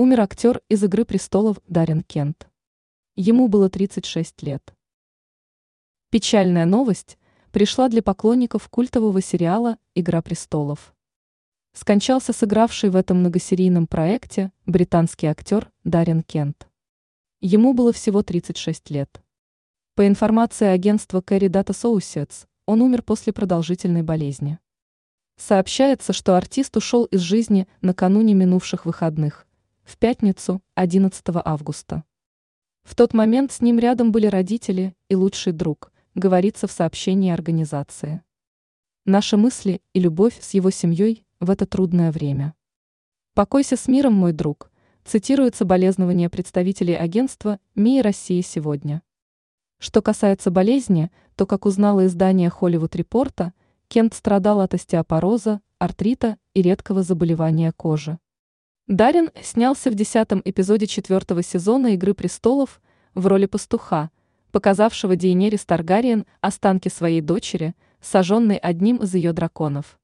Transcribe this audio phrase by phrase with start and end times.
[0.00, 2.48] Умер актер из «Игры престолов» Даррен Кент.
[3.16, 4.74] Ему было 36 лет.
[6.08, 7.18] Печальная новость
[7.52, 10.94] пришла для поклонников культового сериала «Игра престолов».
[11.74, 16.66] Скончался сыгравший в этом многосерийном проекте британский актер Даррен Кент.
[17.42, 19.22] Ему было всего 36 лет.
[19.96, 24.58] По информации агентства Kerry Data Associates, он умер после продолжительной болезни.
[25.36, 29.46] Сообщается, что артист ушел из жизни накануне минувших выходных,
[29.90, 32.04] в пятницу, 11 августа.
[32.84, 38.22] В тот момент с ним рядом были родители и лучший друг, говорится в сообщении организации.
[39.04, 42.54] Наши мысли и любовь с его семьей в это трудное время.
[43.34, 44.70] «Покойся с миром, мой друг»,
[45.04, 49.02] цитируется болезнование представителей агентства МИИ России сегодня.
[49.78, 53.54] Что касается болезни, то, как узнало издание Hollywood Репорта,
[53.88, 58.20] Кент страдал от остеопороза, артрита и редкого заболевания кожи.
[58.90, 62.80] Дарин снялся в десятом эпизоде четвертого сезона «Игры престолов»
[63.14, 64.10] в роли пастуха,
[64.50, 69.99] показавшего Дейенерис Таргариен останки своей дочери, сожженной одним из ее драконов.